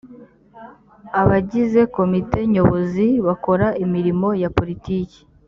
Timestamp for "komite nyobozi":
1.95-3.07